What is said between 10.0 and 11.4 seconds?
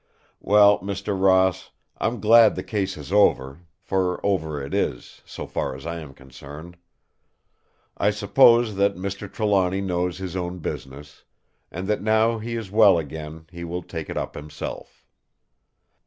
his own business;